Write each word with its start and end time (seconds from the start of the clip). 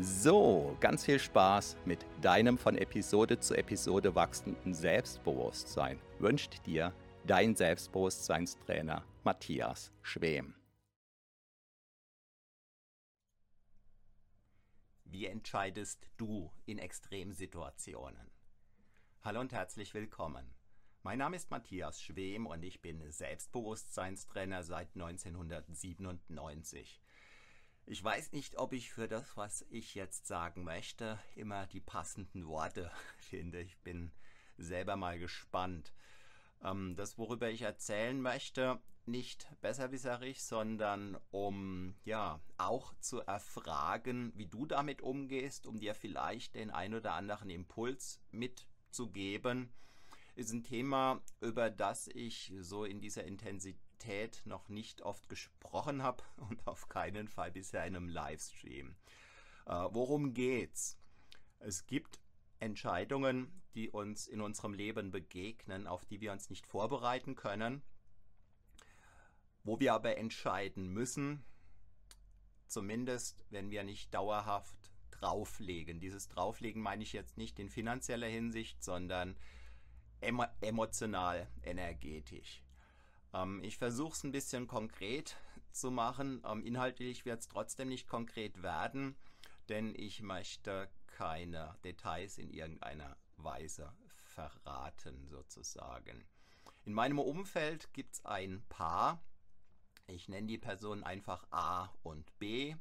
So, 0.00 0.76
ganz 0.80 1.04
viel 1.04 1.20
Spaß 1.20 1.76
mit 1.84 2.04
deinem 2.20 2.58
von 2.58 2.76
Episode 2.76 3.38
zu 3.38 3.54
Episode 3.54 4.16
wachsenden 4.16 4.74
Selbstbewusstsein 4.74 6.00
wünscht 6.18 6.66
dir 6.66 6.92
dein 7.24 7.54
Selbstbewusstseinstrainer 7.54 9.04
Matthias 9.22 9.92
Schwem. 10.02 10.56
Wie 15.04 15.26
entscheidest 15.26 16.08
du 16.16 16.50
in 16.66 16.78
Extremsituationen? 16.78 18.32
Hallo 19.22 19.38
und 19.38 19.52
herzlich 19.52 19.94
willkommen. 19.94 20.52
Mein 21.04 21.18
Name 21.18 21.36
ist 21.36 21.52
Matthias 21.52 22.02
Schwem 22.02 22.46
und 22.46 22.64
ich 22.64 22.82
bin 22.82 23.12
Selbstbewusstseinstrainer 23.12 24.64
seit 24.64 24.88
1997. 24.96 27.00
Ich 27.86 28.02
weiß 28.02 28.32
nicht, 28.32 28.56
ob 28.56 28.72
ich 28.72 28.90
für 28.90 29.08
das, 29.08 29.36
was 29.36 29.66
ich 29.68 29.94
jetzt 29.94 30.26
sagen 30.26 30.64
möchte, 30.64 31.18
immer 31.36 31.66
die 31.66 31.82
passenden 31.82 32.46
Worte 32.46 32.90
finde. 33.18 33.60
Ich 33.60 33.76
bin 33.78 34.10
selber 34.56 34.96
mal 34.96 35.18
gespannt. 35.18 35.92
Ähm, 36.62 36.96
das, 36.96 37.18
worüber 37.18 37.50
ich 37.50 37.60
erzählen 37.60 38.18
möchte, 38.18 38.80
nicht 39.04 39.46
besserwisserig, 39.60 40.42
sondern 40.42 41.18
um 41.30 41.94
ja 42.04 42.40
auch 42.56 42.94
zu 43.00 43.20
erfragen, 43.20 44.32
wie 44.34 44.46
du 44.46 44.64
damit 44.64 45.02
umgehst, 45.02 45.66
um 45.66 45.78
dir 45.78 45.94
vielleicht 45.94 46.54
den 46.54 46.70
ein 46.70 46.94
oder 46.94 47.12
anderen 47.12 47.50
Impuls 47.50 48.18
mitzugeben, 48.30 49.68
ist 50.36 50.52
ein 50.52 50.64
Thema, 50.64 51.20
über 51.42 51.68
das 51.68 52.08
ich 52.08 52.54
so 52.60 52.84
in 52.84 53.00
dieser 53.00 53.24
Intensität 53.24 53.83
Qualität 54.04 54.42
noch 54.44 54.68
nicht 54.68 55.02
oft 55.02 55.28
gesprochen 55.28 56.02
habe 56.02 56.22
und 56.36 56.66
auf 56.66 56.88
keinen 56.88 57.28
Fall 57.28 57.50
bisher 57.50 57.86
in 57.86 57.96
einem 57.96 58.08
Livestream. 58.08 58.94
Äh, 59.66 59.88
worum 59.90 60.34
geht's? 60.34 60.98
Es 61.58 61.86
gibt 61.86 62.20
Entscheidungen, 62.60 63.62
die 63.74 63.90
uns 63.90 64.26
in 64.26 64.40
unserem 64.40 64.74
Leben 64.74 65.10
begegnen, 65.10 65.86
auf 65.86 66.04
die 66.04 66.20
wir 66.20 66.32
uns 66.32 66.50
nicht 66.50 66.66
vorbereiten 66.66 67.34
können, 67.34 67.82
wo 69.64 69.80
wir 69.80 69.94
aber 69.94 70.18
entscheiden 70.18 70.88
müssen, 70.88 71.44
zumindest 72.68 73.44
wenn 73.50 73.70
wir 73.70 73.82
nicht 73.82 74.12
dauerhaft 74.12 74.92
drauflegen. 75.10 76.00
Dieses 76.00 76.28
Drauflegen 76.28 76.82
meine 76.82 77.02
ich 77.02 77.12
jetzt 77.12 77.38
nicht 77.38 77.58
in 77.58 77.70
finanzieller 77.70 78.28
Hinsicht, 78.28 78.84
sondern 78.84 79.36
emotional, 80.20 81.48
energetisch. 81.62 82.63
Ähm, 83.34 83.62
ich 83.62 83.76
versuche 83.76 84.12
es 84.12 84.24
ein 84.24 84.32
bisschen 84.32 84.66
konkret 84.66 85.36
zu 85.72 85.90
machen. 85.90 86.42
Ähm, 86.46 86.64
inhaltlich 86.64 87.24
wird 87.24 87.40
es 87.40 87.48
trotzdem 87.48 87.88
nicht 87.88 88.06
konkret 88.08 88.62
werden, 88.62 89.16
denn 89.68 89.94
ich 89.96 90.22
möchte 90.22 90.88
keine 91.06 91.76
Details 91.84 92.38
in 92.38 92.50
irgendeiner 92.50 93.16
Weise 93.36 93.92
verraten 94.06 95.28
sozusagen. 95.28 96.24
In 96.84 96.92
meinem 96.92 97.18
Umfeld 97.18 97.92
gibt 97.92 98.14
es 98.14 98.24
ein 98.24 98.64
Paar. 98.68 99.20
Ich 100.06 100.28
nenne 100.28 100.46
die 100.46 100.58
Personen 100.58 101.02
einfach 101.02 101.46
A 101.50 101.90
und 102.02 102.38
B. 102.38 102.76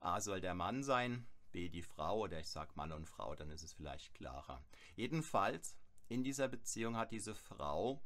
A 0.00 0.20
soll 0.20 0.40
der 0.40 0.54
Mann 0.54 0.82
sein, 0.82 1.26
B 1.52 1.68
die 1.68 1.82
Frau 1.82 2.20
oder 2.20 2.40
ich 2.40 2.48
sage 2.48 2.72
Mann 2.74 2.92
und 2.92 3.06
Frau, 3.06 3.34
dann 3.34 3.50
ist 3.50 3.62
es 3.62 3.74
vielleicht 3.74 4.14
klarer. 4.14 4.64
Jedenfalls, 4.96 5.76
in 6.08 6.24
dieser 6.24 6.48
Beziehung 6.48 6.96
hat 6.96 7.12
diese 7.12 7.34
Frau 7.34 8.02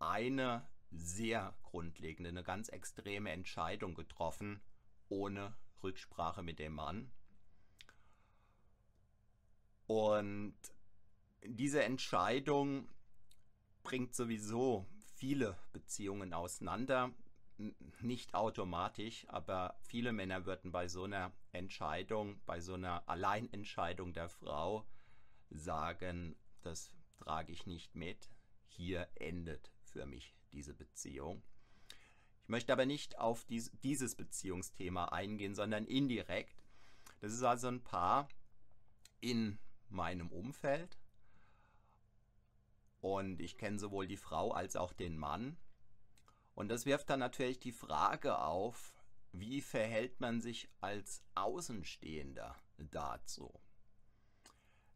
eine 0.00 0.66
sehr 0.96 1.54
grundlegende, 1.62 2.30
eine 2.30 2.44
ganz 2.44 2.68
extreme 2.68 3.30
Entscheidung 3.30 3.94
getroffen, 3.94 4.60
ohne 5.08 5.54
Rücksprache 5.82 6.42
mit 6.42 6.58
dem 6.58 6.74
Mann. 6.74 7.10
Und 9.86 10.56
diese 11.44 11.84
Entscheidung 11.84 12.88
bringt 13.82 14.14
sowieso 14.14 14.86
viele 15.16 15.58
Beziehungen 15.72 16.32
auseinander. 16.32 17.12
Nicht 18.00 18.34
automatisch, 18.34 19.26
aber 19.28 19.78
viele 19.82 20.12
Männer 20.12 20.46
würden 20.46 20.72
bei 20.72 20.88
so 20.88 21.04
einer 21.04 21.32
Entscheidung, 21.52 22.40
bei 22.46 22.60
so 22.60 22.74
einer 22.74 23.08
Alleinentscheidung 23.08 24.12
der 24.12 24.28
Frau 24.28 24.86
sagen, 25.50 26.34
das 26.62 26.92
trage 27.18 27.52
ich 27.52 27.66
nicht 27.66 27.94
mit. 27.94 28.30
Hier 28.66 29.08
endet 29.14 29.70
für 29.82 30.06
mich 30.06 30.34
diese 30.54 30.74
Beziehung. 30.74 31.42
Ich 32.44 32.48
möchte 32.48 32.72
aber 32.72 32.86
nicht 32.86 33.18
auf 33.18 33.44
dies, 33.44 33.70
dieses 33.82 34.14
Beziehungsthema 34.14 35.06
eingehen, 35.06 35.54
sondern 35.54 35.86
indirekt. 35.86 36.62
Das 37.20 37.32
ist 37.32 37.42
also 37.42 37.68
ein 37.68 37.82
Paar 37.82 38.28
in 39.20 39.58
meinem 39.88 40.30
Umfeld. 40.30 40.98
Und 43.00 43.40
ich 43.40 43.56
kenne 43.56 43.78
sowohl 43.78 44.06
die 44.06 44.16
Frau 44.16 44.52
als 44.52 44.76
auch 44.76 44.92
den 44.92 45.16
Mann. 45.16 45.56
Und 46.54 46.68
das 46.68 46.86
wirft 46.86 47.10
dann 47.10 47.20
natürlich 47.20 47.58
die 47.60 47.72
Frage 47.72 48.38
auf, 48.38 48.94
wie 49.32 49.60
verhält 49.60 50.20
man 50.20 50.40
sich 50.40 50.68
als 50.80 51.22
Außenstehender 51.34 52.56
dazu? 52.78 53.52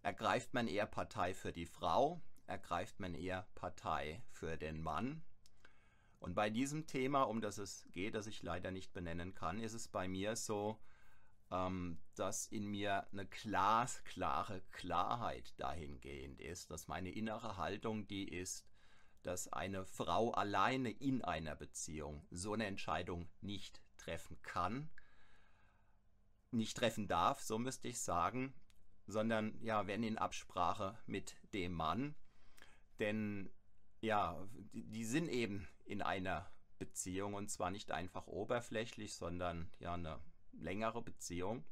Ergreift 0.03 0.55
man 0.55 0.69
eher 0.69 0.87
Partei 0.87 1.35
für 1.35 1.53
die 1.53 1.67
Frau? 1.67 2.21
Ergreift 2.47 3.01
man 3.01 3.15
eher 3.15 3.49
Partei 3.55 4.23
für 4.31 4.57
den 4.57 4.81
Mann? 4.81 5.25
Und 6.21 6.35
bei 6.35 6.51
diesem 6.51 6.87
Thema, 6.87 7.23
um 7.23 7.41
das 7.41 7.59
es 7.59 7.87
geht, 7.93 8.15
das 8.15 8.27
ich 8.27 8.43
leider 8.43 8.71
nicht 8.71 8.93
benennen 8.93 9.35
kann, 9.35 9.61
ist 9.61 9.75
es 9.75 9.89
bei 9.89 10.09
mir 10.09 10.35
so, 10.37 10.79
ähm, 11.51 11.99
dass 12.15 12.47
in 12.47 12.67
mir 12.67 13.07
eine 13.13 13.27
glasklare 13.27 14.63
Klarheit 14.73 15.55
dahingehend 15.59 16.41
ist, 16.41 16.71
dass 16.71 16.89
meine 16.89 17.11
innere 17.11 17.57
Haltung 17.57 18.07
die 18.09 18.29
ist, 18.29 18.67
dass 19.23 19.53
eine 19.53 19.85
Frau 19.85 20.33
alleine 20.33 20.91
in 20.91 21.23
einer 21.23 21.55
Beziehung 21.55 22.27
so 22.31 22.53
eine 22.53 22.67
Entscheidung 22.67 23.29
nicht 23.41 23.81
treffen 23.97 24.41
kann, 24.43 24.91
nicht 26.51 26.77
treffen 26.77 27.09
darf, 27.09 27.41
so 27.41 27.59
müsste 27.59 27.89
ich 27.89 28.01
sagen, 28.01 28.55
sondern 29.07 29.61
ja, 29.63 29.87
wenn 29.87 30.03
in 30.03 30.19
Absprache 30.19 30.99
mit 31.07 31.37
dem 31.55 31.73
Mann. 31.73 32.15
Denn 32.99 33.51
ja, 34.01 34.47
die, 34.73 34.85
die 34.85 35.05
sind 35.05 35.29
eben 35.29 35.67
in 35.85 36.03
einer 36.03 36.51
Beziehung 36.79 37.35
und 37.35 37.51
zwar 37.51 37.71
nicht 37.71 37.91
einfach 37.91 38.27
oberflächlich, 38.27 39.15
sondern 39.15 39.71
ja 39.81 39.95
eine 39.95 40.21
längere 40.53 41.03
Beziehung. 41.03 41.65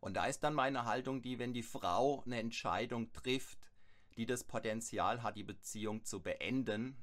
Und 0.00 0.14
da 0.14 0.26
ist 0.26 0.40
dann 0.40 0.54
meine 0.54 0.84
Haltung 0.84 1.22
die, 1.22 1.38
wenn 1.38 1.52
die 1.52 1.62
Frau 1.62 2.22
eine 2.24 2.38
Entscheidung 2.38 3.12
trifft, 3.12 3.70
die 4.16 4.26
das 4.26 4.44
Potenzial 4.44 5.22
hat, 5.22 5.36
die 5.36 5.44
Beziehung 5.44 6.04
zu 6.04 6.20
beenden 6.20 6.96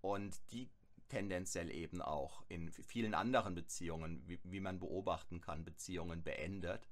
und 0.00 0.40
die 0.52 0.70
tendenziell 1.08 1.70
eben 1.70 2.02
auch 2.02 2.44
in 2.48 2.70
vielen 2.72 3.14
anderen 3.14 3.54
Beziehungen, 3.54 4.26
wie, 4.26 4.40
wie 4.44 4.60
man 4.60 4.78
beobachten 4.78 5.40
kann, 5.40 5.64
Beziehungen 5.64 6.22
beendet, 6.22 6.88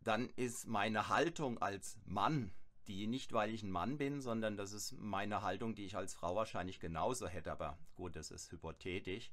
dann 0.00 0.28
ist 0.30 0.66
meine 0.66 1.08
Haltung 1.08 1.58
als 1.58 1.98
Mann, 2.04 2.52
die 2.88 3.06
nicht, 3.06 3.32
weil 3.32 3.52
ich 3.54 3.62
ein 3.62 3.70
Mann 3.70 3.98
bin, 3.98 4.20
sondern 4.20 4.56
das 4.56 4.72
ist 4.72 4.92
meine 4.92 5.42
Haltung, 5.42 5.74
die 5.74 5.84
ich 5.84 5.96
als 5.96 6.14
Frau 6.14 6.34
wahrscheinlich 6.34 6.80
genauso 6.80 7.26
hätte, 7.26 7.52
aber 7.52 7.78
gut, 7.94 8.16
das 8.16 8.30
ist 8.30 8.50
hypothetisch, 8.50 9.30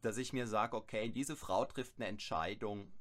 dass 0.00 0.16
ich 0.16 0.32
mir 0.32 0.46
sage, 0.46 0.76
okay, 0.76 1.08
diese 1.10 1.36
Frau 1.36 1.64
trifft 1.64 1.94
eine 1.98 2.08
Entscheidung, 2.08 2.92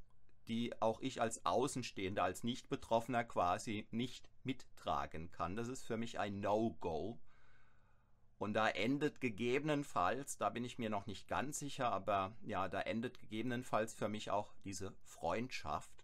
die 0.48 0.82
auch 0.82 1.00
ich 1.02 1.22
als 1.22 1.46
Außenstehender, 1.46 2.24
als 2.24 2.44
Nicht-Betroffener 2.44 3.24
quasi 3.24 3.88
nicht 3.92 4.30
mittragen 4.44 5.32
kann. 5.32 5.56
Das 5.56 5.68
ist 5.68 5.86
für 5.86 5.98
mich 5.98 6.20
ein 6.20 6.40
No-Go. 6.40 7.20
Und 8.40 8.54
da 8.54 8.70
endet 8.70 9.20
gegebenenfalls, 9.20 10.38
da 10.38 10.50
bin 10.50 10.64
ich 10.64 10.80
mir 10.80 10.90
noch 10.90 11.06
nicht 11.06 11.28
ganz 11.28 11.60
sicher, 11.60 11.92
aber 11.92 12.36
ja, 12.42 12.70
da 12.70 12.82
endet 12.82 13.20
gegebenenfalls 13.20 13.94
für 13.94 14.08
mich 14.08 14.32
auch 14.32 14.54
diese 14.64 14.94
Freundschaft. 15.04 15.99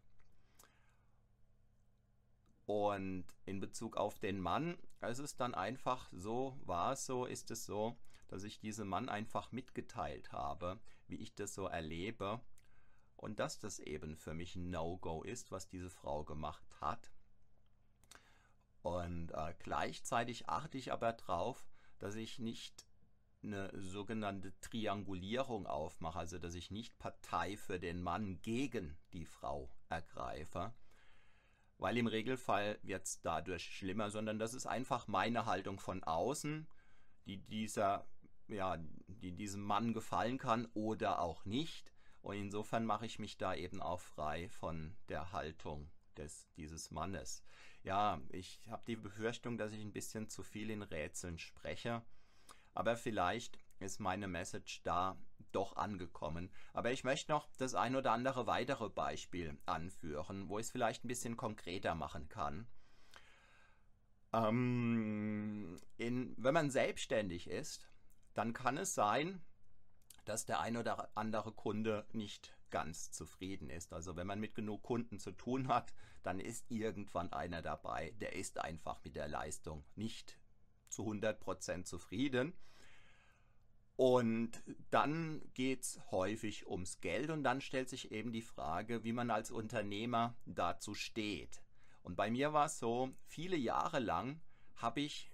Und 2.66 3.26
in 3.46 3.60
Bezug 3.60 3.96
auf 3.98 4.20
den 4.20 4.40
Mann, 4.40 4.78
es 5.02 5.20
ist 5.20 5.40
dann 5.40 5.54
einfach 5.54 6.10
so, 6.12 6.60
war 6.66 6.94
es 6.94 7.06
so, 7.06 7.26
ist 7.26 7.52
es 7.52 7.66
so, 7.66 7.96
dass 8.28 8.44
ich 8.44 8.60
diesem 8.60 8.88
Mann 8.88 9.08
einfach 9.08 9.52
mitgeteilt 9.52 10.32
habe, 10.32 10.80
wie 11.08 11.18
ich 11.18 11.36
das 11.36 11.54
so 11.54 11.68
erlebe 11.68 12.42
und 13.18 13.40
dass 13.40 13.60
das 13.60 13.80
eben 13.80 14.16
für 14.16 14.34
mich 14.34 14.56
ein 14.56 14.72
No-Go 14.72 15.24
ist, 15.24 15.52
was 15.52 15.68
diese 15.68 15.90
Frau 15.90 16.24
gemacht 16.24 16.66
hat. 16.82 17.12
Und 18.82 19.32
äh, 19.32 19.54
gleichzeitig 19.60 20.50
achte 20.50 20.78
ich 20.78 20.92
aber 20.92 21.14
darauf, 21.14 21.66
dass 22.00 22.16
ich 22.16 22.40
nicht 22.40 22.88
eine 23.44 23.72
sogenannte 23.80 24.60
Triangulierung 24.60 25.68
aufmache, 25.68 26.20
also 26.20 26.40
dass 26.40 26.56
ich 26.56 26.72
nicht 26.72 26.98
Partei 26.98 27.58
für 27.58 27.80
den 27.80 28.02
Mann 28.02 28.42
gegen 28.42 28.98
die 29.14 29.26
Frau 29.26 29.70
ergreife, 29.90 30.74
weil 31.78 31.98
im 31.98 32.08
Regelfall 32.08 32.80
wird 32.84 33.06
es 33.06 33.22
dadurch 33.22 33.64
schlimmer, 33.64 34.10
sondern 34.10 34.40
das 34.40 34.54
ist 34.54 34.66
einfach 34.66 35.08
meine 35.08 35.46
Haltung 35.46 35.80
von 35.80 36.04
außen, 36.04 36.68
die 37.26 37.38
dieser, 37.38 38.08
ja, 38.48 38.78
die 39.08 39.34
diesem 39.34 39.62
Mann 39.62 39.94
gefallen 39.94 40.38
kann 40.38 40.68
oder 40.74 41.20
auch 41.20 41.46
nicht. 41.46 41.92
Und 42.22 42.38
insofern 42.38 42.86
mache 42.86 43.06
ich 43.06 43.20
mich 43.20 43.38
da 43.38 43.54
eben 43.54 43.82
auch 43.82 44.00
frei 44.00 44.50
von 44.50 44.96
der 45.10 45.32
Haltung 45.32 45.92
des, 46.18 46.50
dieses 46.56 46.92
Mannes. 46.92 47.44
Ja, 47.84 48.20
ich 48.30 48.62
habe 48.70 48.84
die 48.88 48.96
Befürchtung, 48.96 49.58
dass 49.58 49.74
ich 49.74 49.82
ein 49.82 49.94
bisschen 49.94 50.28
zu 50.30 50.42
viel 50.42 50.70
in 50.72 50.82
Rätseln 50.82 51.38
spreche, 51.38 52.04
aber 52.74 52.98
vielleicht 52.98 53.60
ist 53.80 54.00
meine 54.00 54.28
Message 54.28 54.82
da 54.84 55.18
doch 55.56 55.76
angekommen. 55.76 56.52
Aber 56.74 56.92
ich 56.92 57.04
möchte 57.04 57.32
noch 57.32 57.48
das 57.58 57.76
ein 57.76 57.96
oder 57.96 58.12
andere 58.12 58.46
weitere 58.46 58.90
Beispiel 58.90 59.58
anführen, 59.66 60.50
wo 60.50 60.60
ich 60.60 60.68
es 60.68 60.72
vielleicht 60.72 61.04
ein 61.04 61.08
bisschen 61.08 61.38
konkreter 61.38 61.96
machen 61.96 62.28
kann. 62.30 62.68
Ähm, 64.34 65.80
in, 65.98 66.34
wenn 66.38 66.54
man 66.54 66.70
selbstständig 66.70 67.50
ist, 67.50 67.90
dann 68.34 68.54
kann 68.54 68.78
es 68.78 68.94
sein, 68.94 69.42
dass 70.26 70.46
der 70.46 70.60
ein 70.60 70.76
oder 70.76 71.10
andere 71.16 71.52
Kunde 71.54 72.06
nicht 72.12 72.54
ganz 72.70 73.12
zufrieden 73.12 73.70
ist. 73.70 73.94
Also 73.94 74.16
wenn 74.18 74.28
man 74.28 74.40
mit 74.40 74.56
genug 74.56 74.84
Kunden 74.84 75.20
zu 75.20 75.32
tun 75.32 75.70
hat, 75.70 75.94
dann 76.24 76.40
ist 76.40 76.70
irgendwann 76.70 77.32
einer 77.32 77.62
dabei, 77.62 78.14
der 78.20 78.36
ist 78.36 78.58
einfach 78.58 79.02
mit 79.04 79.16
der 79.16 79.28
Leistung 79.28 79.86
nicht 79.96 80.38
zu 80.90 81.04
100% 81.04 81.86
zufrieden. 81.86 82.54
Und 83.98 84.52
dann 84.92 85.42
geht 85.54 85.84
es 85.84 86.02
häufig 86.12 86.68
ums 86.68 87.00
Geld 87.00 87.30
und 87.30 87.44
dann 87.44 87.62
stellt 87.62 87.90
sich 87.90 88.12
eben 88.12 88.34
die 88.34 88.42
Frage, 88.42 89.04
wie 89.04 89.14
man 89.14 89.32
als 89.32 89.52
Unternehmer 89.52 90.36
dazu 90.46 90.94
steht. 90.94 91.62
Und 92.04 92.18
bei 92.18 92.30
mir 92.30 92.52
war 92.52 92.66
es 92.66 92.78
so, 92.78 93.10
viele 93.26 93.56
Jahre 93.56 94.00
lang 94.00 94.42
habe 94.76 95.00
ich, 95.00 95.32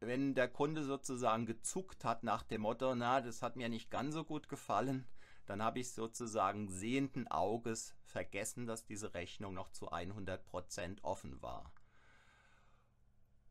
wenn 0.00 0.34
der 0.34 0.48
Kunde 0.48 0.84
sozusagen 0.84 1.44
gezuckt 1.44 2.04
hat 2.04 2.22
nach 2.24 2.42
dem 2.42 2.62
Motto, 2.62 2.94
na, 2.94 3.20
das 3.20 3.42
hat 3.42 3.56
mir 3.56 3.68
nicht 3.68 3.90
ganz 3.90 4.14
so 4.14 4.24
gut 4.24 4.48
gefallen, 4.48 5.06
dann 5.44 5.62
habe 5.62 5.78
ich 5.78 5.92
sozusagen 5.92 6.68
sehenden 6.68 7.28
Auges 7.28 7.94
vergessen, 8.04 8.66
dass 8.66 8.84
diese 8.84 9.14
Rechnung 9.14 9.54
noch 9.54 9.70
zu 9.70 9.92
100% 9.92 11.02
offen 11.02 11.40
war. 11.42 11.72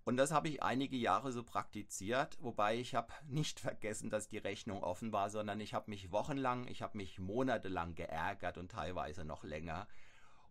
Und 0.08 0.16
das 0.16 0.32
habe 0.32 0.48
ich 0.48 0.64
einige 0.64 0.96
Jahre 0.96 1.34
so 1.34 1.44
praktiziert, 1.44 2.38
wobei 2.40 2.78
ich 2.78 2.96
habe 2.96 3.12
nicht 3.28 3.60
vergessen, 3.60 4.10
dass 4.10 4.30
die 4.30 4.38
Rechnung 4.38 4.82
offen 4.82 5.12
war, 5.12 5.30
sondern 5.30 5.60
ich 5.60 5.74
habe 5.74 5.90
mich 5.90 6.14
wochenlang, 6.14 6.66
ich 6.70 6.82
habe 6.82 6.96
mich 6.96 7.20
monatelang 7.20 7.94
geärgert 7.94 8.58
und 8.58 8.72
teilweise 8.72 9.26
noch 9.26 9.44
länger. 9.44 9.86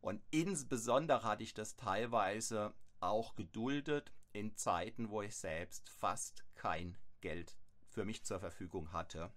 Und 0.03 0.23
insbesondere 0.31 1.23
hatte 1.23 1.43
ich 1.43 1.55
das 1.55 1.75
teilweise 1.75 2.75
auch 3.00 3.35
geduldet 3.35 4.12
in 4.35 4.55
Zeiten, 4.56 5.08
wo 5.08 5.23
ich 5.23 5.35
selbst 5.35 5.88
fast 5.88 6.44
kein 6.55 6.99
Geld 7.23 7.56
für 7.88 8.05
mich 8.05 8.26
zur 8.26 8.41
Verfügung 8.41 8.93
hatte. 8.93 9.32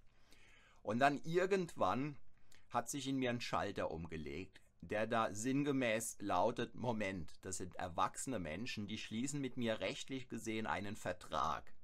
Und 0.82 0.98
dann 0.98 1.18
irgendwann 1.22 2.18
hat 2.68 2.90
sich 2.90 3.08
in 3.08 3.16
mir 3.16 3.30
ein 3.30 3.40
Schalter 3.40 3.90
umgelegt, 3.90 4.60
der 4.80 5.06
da 5.06 5.32
sinngemäß 5.32 6.16
lautet, 6.20 6.74
Moment, 6.74 7.32
das 7.42 7.58
sind 7.58 7.76
erwachsene 7.76 8.38
Menschen, 8.38 8.86
die 8.86 8.98
schließen 8.98 9.40
mit 9.40 9.56
mir 9.56 9.80
rechtlich 9.80 10.28
gesehen 10.28 10.66
einen 10.66 10.96
Vertrag. 10.96 11.74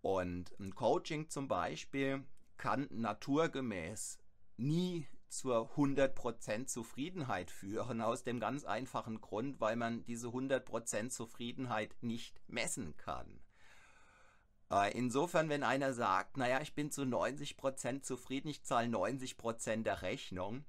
Und 0.00 0.52
ein 0.60 0.74
Coaching 0.74 1.28
zum 1.28 1.48
Beispiel 1.48 2.24
kann 2.56 2.88
naturgemäß 2.90 4.18
nie 4.56 5.06
zur 5.28 5.72
100% 5.76 6.66
Zufriedenheit 6.66 7.50
führen, 7.50 8.00
aus 8.00 8.22
dem 8.22 8.38
ganz 8.38 8.64
einfachen 8.64 9.20
Grund, 9.20 9.60
weil 9.60 9.76
man 9.76 10.04
diese 10.04 10.28
100% 10.28 11.08
Zufriedenheit 11.08 11.96
nicht 12.02 12.40
messen 12.46 12.96
kann. 12.96 13.40
Äh, 14.70 14.96
insofern, 14.96 15.48
wenn 15.48 15.62
einer 15.62 15.92
sagt, 15.92 16.36
naja, 16.36 16.60
ich 16.60 16.74
bin 16.74 16.90
zu 16.90 17.02
90% 17.02 18.02
zufrieden, 18.02 18.48
ich 18.48 18.62
zahle 18.62 18.88
90% 18.88 19.82
der 19.82 20.02
Rechnung, 20.02 20.64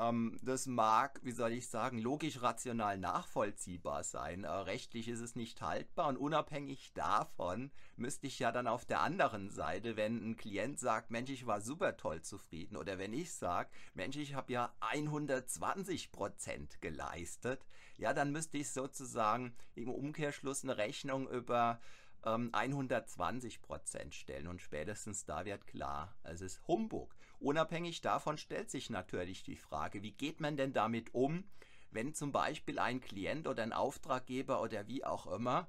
ähm, 0.00 0.38
das 0.42 0.66
mag, 0.66 1.20
wie 1.22 1.32
soll 1.32 1.52
ich 1.52 1.68
sagen, 1.68 1.98
logisch 1.98 2.42
rational 2.42 2.98
nachvollziehbar 2.98 4.04
sein. 4.04 4.44
Äh, 4.44 4.50
rechtlich 4.50 5.08
ist 5.08 5.20
es 5.20 5.36
nicht 5.36 5.60
haltbar 5.60 6.08
und 6.08 6.16
unabhängig 6.16 6.92
davon 6.94 7.70
müsste 7.96 8.26
ich 8.26 8.38
ja 8.38 8.52
dann 8.52 8.66
auf 8.66 8.84
der 8.84 9.00
anderen 9.00 9.50
Seite, 9.50 9.96
wenn 9.96 10.30
ein 10.30 10.36
Klient 10.36 10.78
sagt, 10.78 11.10
Mensch, 11.10 11.30
ich 11.30 11.46
war 11.46 11.60
super 11.60 11.96
toll 11.96 12.22
zufrieden 12.22 12.76
oder 12.76 12.98
wenn 12.98 13.12
ich 13.12 13.32
sage, 13.32 13.70
Mensch, 13.94 14.16
ich 14.16 14.34
habe 14.34 14.52
ja 14.52 14.72
120% 14.80 16.80
geleistet, 16.80 17.66
ja, 17.96 18.14
dann 18.14 18.30
müsste 18.30 18.58
ich 18.58 18.70
sozusagen 18.70 19.54
im 19.74 19.90
Umkehrschluss 19.90 20.62
eine 20.62 20.76
Rechnung 20.76 21.28
über 21.28 21.80
120 22.22 23.54
ähm, 23.54 23.62
Prozent 23.62 24.14
stellen 24.14 24.48
und 24.48 24.60
spätestens 24.60 25.24
da 25.24 25.44
wird 25.44 25.66
klar, 25.66 26.16
es 26.24 26.40
ist 26.40 26.66
Humbug. 26.66 27.14
Unabhängig 27.40 28.00
davon 28.00 28.36
stellt 28.36 28.70
sich 28.70 28.90
natürlich 28.90 29.44
die 29.44 29.56
Frage, 29.56 30.02
wie 30.02 30.12
geht 30.12 30.40
man 30.40 30.56
denn 30.56 30.72
damit 30.72 31.14
um, 31.14 31.44
wenn 31.90 32.14
zum 32.14 32.32
Beispiel 32.32 32.78
ein 32.78 33.00
Klient 33.00 33.46
oder 33.46 33.62
ein 33.62 33.72
Auftraggeber 33.72 34.60
oder 34.60 34.88
wie 34.88 35.04
auch 35.04 35.26
immer 35.26 35.68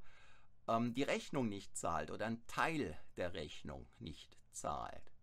ähm, 0.67 0.93
die 0.93 1.03
Rechnung 1.03 1.47
nicht 1.47 1.77
zahlt 1.77 2.11
oder 2.11 2.25
ein 2.25 2.45
Teil 2.47 2.97
der 3.17 3.33
Rechnung 3.33 3.87
nicht 3.99 4.37
zahlt. 4.51 5.13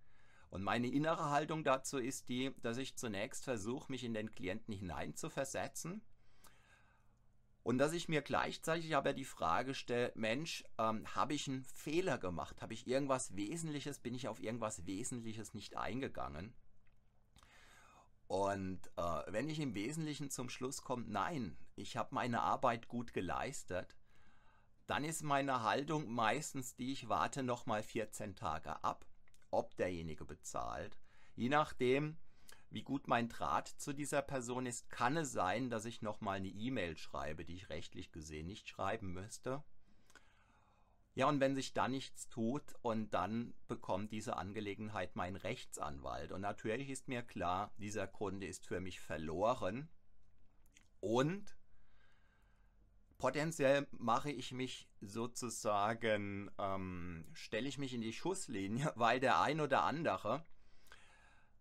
Und 0.48 0.62
meine 0.62 0.86
innere 0.86 1.30
Haltung 1.30 1.64
dazu 1.64 1.98
ist 1.98 2.28
die, 2.28 2.54
dass 2.62 2.78
ich 2.78 2.96
zunächst 2.96 3.44
versuche, 3.44 3.90
mich 3.90 4.04
in 4.04 4.14
den 4.14 4.30
Klienten 4.30 4.72
hineinzuversetzen 4.72 6.00
und 7.66 7.78
dass 7.78 7.92
ich 7.92 8.08
mir 8.08 8.22
gleichzeitig 8.22 8.94
aber 8.94 9.12
die 9.12 9.24
Frage 9.24 9.74
stelle, 9.74 10.12
Mensch, 10.14 10.62
ähm, 10.78 11.04
habe 11.16 11.34
ich 11.34 11.48
einen 11.48 11.64
Fehler 11.64 12.16
gemacht? 12.16 12.62
Habe 12.62 12.74
ich 12.74 12.86
irgendwas 12.86 13.34
Wesentliches, 13.34 13.98
bin 13.98 14.14
ich 14.14 14.28
auf 14.28 14.40
irgendwas 14.40 14.86
Wesentliches 14.86 15.52
nicht 15.52 15.76
eingegangen? 15.76 16.54
Und 18.28 18.86
äh, 18.96 19.22
wenn 19.26 19.48
ich 19.48 19.58
im 19.58 19.74
Wesentlichen 19.74 20.30
zum 20.30 20.48
Schluss 20.48 20.82
komme, 20.82 21.06
nein, 21.08 21.58
ich 21.74 21.96
habe 21.96 22.14
meine 22.14 22.40
Arbeit 22.40 22.86
gut 22.86 23.12
geleistet, 23.12 23.96
dann 24.86 25.02
ist 25.02 25.24
meine 25.24 25.64
Haltung 25.64 26.08
meistens 26.08 26.76
die, 26.76 26.92
ich 26.92 27.08
warte 27.08 27.42
nochmal 27.42 27.82
14 27.82 28.36
Tage 28.36 28.84
ab, 28.84 29.04
ob 29.50 29.74
derjenige 29.74 30.24
bezahlt. 30.24 31.00
Je 31.34 31.48
nachdem, 31.48 32.16
wie 32.70 32.82
gut 32.82 33.08
mein 33.08 33.28
Draht 33.28 33.68
zu 33.68 33.92
dieser 33.92 34.22
Person 34.22 34.66
ist, 34.66 34.90
kann 34.90 35.16
es 35.16 35.32
sein, 35.32 35.70
dass 35.70 35.84
ich 35.84 36.02
nochmal 36.02 36.38
eine 36.38 36.48
E-Mail 36.48 36.96
schreibe, 36.96 37.44
die 37.44 37.54
ich 37.54 37.68
rechtlich 37.68 38.12
gesehen 38.12 38.46
nicht 38.46 38.68
schreiben 38.68 39.12
müsste. 39.12 39.62
Ja, 41.14 41.28
und 41.28 41.40
wenn 41.40 41.54
sich 41.54 41.72
da 41.72 41.88
nichts 41.88 42.28
tut 42.28 42.74
und 42.82 43.14
dann 43.14 43.54
bekommt 43.68 44.12
diese 44.12 44.36
Angelegenheit 44.36 45.16
mein 45.16 45.34
Rechtsanwalt. 45.34 46.30
Und 46.30 46.42
natürlich 46.42 46.90
ist 46.90 47.08
mir 47.08 47.22
klar, 47.22 47.72
dieser 47.78 48.06
Kunde 48.06 48.46
ist 48.46 48.66
für 48.66 48.80
mich 48.80 49.00
verloren. 49.00 49.88
Und 51.00 51.56
potenziell 53.16 53.86
mache 53.92 54.30
ich 54.30 54.52
mich 54.52 54.90
sozusagen, 55.00 56.50
ähm, 56.58 57.24
stelle 57.32 57.68
ich 57.68 57.78
mich 57.78 57.94
in 57.94 58.02
die 58.02 58.12
Schusslinie, 58.12 58.92
weil 58.96 59.18
der 59.18 59.40
ein 59.40 59.60
oder 59.62 59.84
andere 59.84 60.44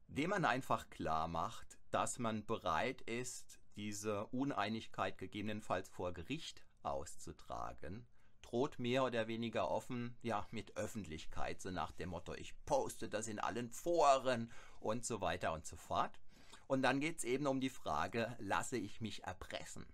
dem 0.07 0.29
man 0.29 0.45
einfach 0.45 0.89
klar 0.89 1.27
macht, 1.27 1.77
dass 1.91 2.19
man 2.19 2.45
bereit 2.45 3.01
ist, 3.01 3.59
diese 3.75 4.27
Uneinigkeit 4.27 5.17
gegebenenfalls 5.17 5.89
vor 5.89 6.13
Gericht 6.13 6.65
auszutragen, 6.83 8.07
droht 8.41 8.79
mehr 8.79 9.03
oder 9.03 9.27
weniger 9.27 9.69
offen, 9.69 10.17
ja, 10.21 10.47
mit 10.51 10.77
Öffentlichkeit, 10.77 11.61
so 11.61 11.71
nach 11.71 11.91
dem 11.91 12.09
Motto, 12.09 12.33
ich 12.33 12.53
poste 12.65 13.09
das 13.09 13.27
in 13.27 13.39
allen 13.39 13.69
Foren 13.71 14.51
und 14.79 15.05
so 15.05 15.21
weiter 15.21 15.53
und 15.53 15.65
so 15.65 15.75
fort. 15.75 16.19
Und 16.67 16.81
dann 16.81 16.99
geht 16.99 17.17
es 17.17 17.23
eben 17.23 17.47
um 17.47 17.59
die 17.59 17.69
Frage, 17.69 18.35
lasse 18.39 18.77
ich 18.77 19.01
mich 19.01 19.23
erpressen? 19.23 19.85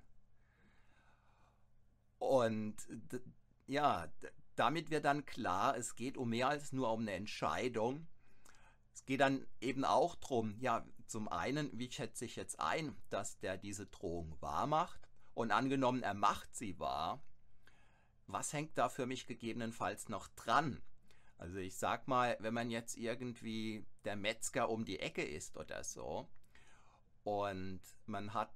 Und 2.20 2.76
ja, 3.68 4.08
damit 4.56 4.92
wird 4.92 5.06
dann 5.06 5.26
klar, 5.26 5.76
es 5.76 5.96
geht 5.96 6.18
um 6.18 6.30
mehr 6.30 6.50
als 6.50 6.72
nur 6.72 6.92
um 6.92 7.02
eine 7.02 7.14
Entscheidung. 7.14 8.08
Es 8.94 9.06
geht 9.06 9.22
dann 9.22 9.46
eben 9.60 9.86
auch 9.86 10.16
darum, 10.16 10.56
ja, 10.60 10.86
zum 11.08 11.28
einen, 11.28 11.78
wie 11.78 11.92
schätze 11.92 12.26
ich 12.26 12.36
jetzt 12.36 12.60
ein, 12.60 12.96
dass 13.10 13.40
der 13.40 13.58
diese 13.58 13.88
Drohung 13.88 14.40
wahr 14.42 14.68
macht? 14.68 15.10
Und 15.34 15.52
angenommen, 15.52 16.04
er 16.04 16.14
macht 16.14 16.56
sie 16.56 16.78
wahr, 16.80 17.24
was 18.28 18.54
hängt 18.54 18.78
da 18.78 18.90
für 18.90 19.06
mich 19.06 19.28
gegebenenfalls 19.28 20.10
noch 20.10 20.28
dran? 20.30 20.82
Also 21.38 21.58
ich 21.58 21.76
sag 21.76 22.08
mal, 22.08 22.38
wenn 22.40 22.54
man 22.54 22.70
jetzt 22.70 22.98
irgendwie 22.98 23.86
der 24.06 24.16
Metzger 24.16 24.70
um 24.70 24.86
die 24.86 25.00
Ecke 25.00 25.24
ist 25.24 25.58
oder 25.58 25.84
so 25.84 26.30
und 27.24 27.82
man 28.06 28.34
hat 28.34 28.52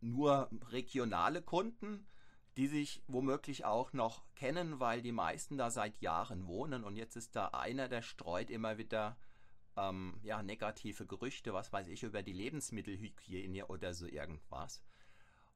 nur 0.00 0.50
regionale 0.70 1.42
Kunden, 1.42 2.06
die 2.56 2.66
sich 2.66 3.02
womöglich 3.06 3.64
auch 3.64 3.92
noch 3.92 4.24
kennen, 4.34 4.80
weil 4.80 5.00
die 5.00 5.12
meisten 5.12 5.56
da 5.56 5.70
seit 5.70 5.98
Jahren 5.98 6.46
wohnen 6.46 6.84
und 6.84 6.96
jetzt 6.96 7.16
ist 7.16 7.36
da 7.36 7.48
einer, 7.48 7.88
der 7.88 8.02
streut 8.02 8.50
immer 8.50 8.78
wieder 8.78 9.16
ähm, 9.76 10.18
ja, 10.22 10.42
negative 10.42 11.06
Gerüchte, 11.06 11.52
was 11.52 11.72
weiß 11.72 11.88
ich, 11.88 12.02
über 12.02 12.22
die 12.22 12.32
Lebensmittelhygiene 12.32 13.66
oder 13.66 13.94
so 13.94 14.06
irgendwas. 14.06 14.82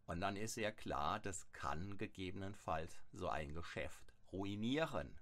Und 0.06 0.20
dann 0.20 0.36
ist 0.36 0.56
ja 0.56 0.70
klar, 0.70 1.20
das 1.20 1.52
kann 1.52 1.98
gegebenenfalls 1.98 2.98
so 3.12 3.28
ein 3.28 3.54
Geschäft 3.54 4.14
ruinieren. 4.32 5.18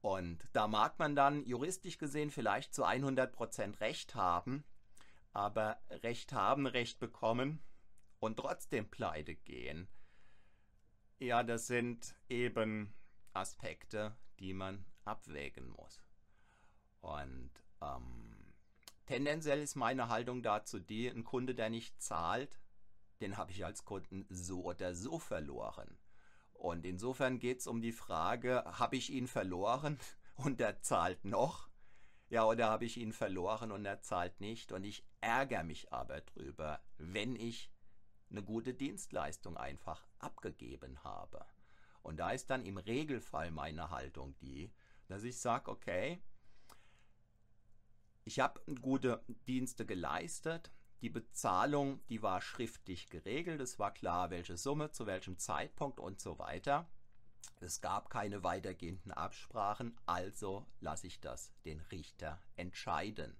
Und 0.00 0.48
da 0.52 0.68
mag 0.68 0.98
man 0.98 1.16
dann 1.16 1.44
juristisch 1.44 1.98
gesehen 1.98 2.30
vielleicht 2.30 2.72
zu 2.72 2.84
100% 2.84 3.80
Recht 3.80 4.14
haben, 4.14 4.64
aber 5.32 5.78
Recht 5.90 6.32
haben, 6.32 6.66
Recht 6.66 6.98
bekommen 6.98 7.60
und 8.20 8.38
trotzdem 8.38 8.88
pleite 8.88 9.34
gehen. 9.34 9.88
Ja, 11.18 11.42
das 11.42 11.66
sind 11.66 12.14
eben 12.28 12.94
Aspekte, 13.32 14.16
die 14.38 14.54
man 14.54 14.84
abwägen 15.04 15.68
muss. 15.68 16.05
Und 17.00 17.50
ähm, 17.80 18.54
tendenziell 19.06 19.60
ist 19.60 19.76
meine 19.76 20.08
Haltung 20.08 20.42
dazu 20.42 20.78
die, 20.78 21.08
ein 21.08 21.24
Kunde, 21.24 21.54
der 21.54 21.70
nicht 21.70 22.00
zahlt, 22.00 22.60
den 23.20 23.36
habe 23.36 23.52
ich 23.52 23.64
als 23.64 23.84
Kunden 23.84 24.26
so 24.28 24.64
oder 24.64 24.94
so 24.94 25.18
verloren. 25.18 25.98
Und 26.52 26.84
insofern 26.84 27.38
geht 27.38 27.60
es 27.60 27.66
um 27.66 27.80
die 27.80 27.92
Frage, 27.92 28.64
habe 28.66 28.96
ich 28.96 29.10
ihn 29.10 29.26
verloren 29.26 29.98
und 30.36 30.60
er 30.60 30.80
zahlt 30.82 31.24
noch? 31.24 31.68
Ja, 32.28 32.44
oder 32.44 32.68
habe 32.68 32.84
ich 32.84 32.96
ihn 32.96 33.12
verloren 33.12 33.70
und 33.70 33.84
er 33.84 34.02
zahlt 34.02 34.40
nicht? 34.40 34.72
Und 34.72 34.84
ich 34.84 35.06
ärgere 35.20 35.62
mich 35.62 35.92
aber 35.92 36.22
drüber, 36.22 36.80
wenn 36.98 37.36
ich 37.36 37.70
eine 38.30 38.42
gute 38.42 38.74
Dienstleistung 38.74 39.56
einfach 39.56 40.06
abgegeben 40.18 41.04
habe. 41.04 41.46
Und 42.02 42.18
da 42.18 42.30
ist 42.30 42.50
dann 42.50 42.64
im 42.64 42.78
Regelfall 42.78 43.50
meine 43.50 43.90
Haltung 43.90 44.36
die, 44.38 44.72
dass 45.06 45.22
ich 45.22 45.38
sage, 45.38 45.70
okay, 45.70 46.20
ich 48.26 48.40
habe 48.40 48.60
gute 48.82 49.22
Dienste 49.46 49.86
geleistet, 49.86 50.72
die 51.00 51.10
Bezahlung, 51.10 52.00
die 52.08 52.22
war 52.22 52.40
schriftlich 52.40 53.08
geregelt, 53.08 53.60
es 53.60 53.78
war 53.78 53.94
klar, 53.94 54.30
welche 54.30 54.56
Summe, 54.56 54.90
zu 54.90 55.06
welchem 55.06 55.38
Zeitpunkt 55.38 56.00
und 56.00 56.20
so 56.20 56.38
weiter. 56.38 56.88
Es 57.60 57.80
gab 57.80 58.10
keine 58.10 58.42
weitergehenden 58.42 59.12
Absprachen, 59.12 59.96
also 60.06 60.66
lasse 60.80 61.06
ich 61.06 61.20
das 61.20 61.52
den 61.64 61.80
Richter 61.92 62.40
entscheiden. 62.56 63.36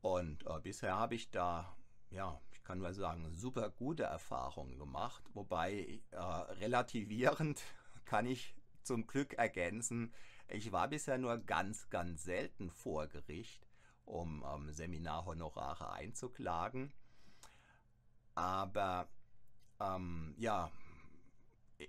Und 0.00 0.46
äh, 0.46 0.60
bisher 0.62 0.96
habe 0.96 1.14
ich 1.14 1.30
da, 1.30 1.76
ja, 2.10 2.40
ich 2.52 2.64
kann 2.64 2.78
nur 2.78 2.94
sagen, 2.94 3.30
super 3.34 3.68
gute 3.68 4.04
Erfahrungen 4.04 4.78
gemacht, 4.78 5.22
wobei 5.34 6.00
äh, 6.12 6.16
relativierend 6.16 7.62
kann 8.06 8.24
ich 8.24 8.54
zum 8.84 9.06
Glück 9.06 9.34
ergänzen, 9.34 10.14
ich 10.48 10.72
war 10.72 10.88
bisher 10.88 11.18
nur 11.18 11.38
ganz, 11.38 11.90
ganz 11.90 12.24
selten 12.24 12.70
vor 12.70 13.06
Gericht, 13.06 13.66
um 14.04 14.44
ähm, 14.46 14.72
Seminarhonorare 14.72 15.92
einzuklagen. 15.92 16.92
Aber 18.34 19.08
ähm, 19.80 20.34
ja, 20.38 20.70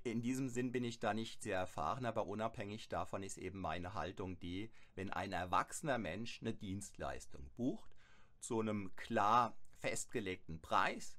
in 0.03 0.21
diesem 0.21 0.49
Sinn 0.49 0.71
bin 0.71 0.83
ich 0.83 0.99
da 0.99 1.13
nicht 1.13 1.41
sehr 1.41 1.57
erfahren, 1.57 2.05
aber 2.05 2.27
unabhängig 2.27 2.89
davon 2.89 3.23
ist 3.23 3.37
eben 3.37 3.59
meine 3.59 3.93
Haltung 3.93 4.39
die, 4.39 4.71
wenn 4.95 5.11
ein 5.11 5.31
erwachsener 5.31 5.97
Mensch 5.97 6.41
eine 6.41 6.53
Dienstleistung 6.53 7.49
bucht, 7.55 7.95
zu 8.39 8.59
einem 8.59 8.95
klar 8.95 9.57
festgelegten 9.79 10.61
Preis, 10.61 11.17